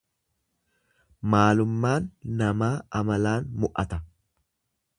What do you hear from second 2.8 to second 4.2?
amalaan mu'ata.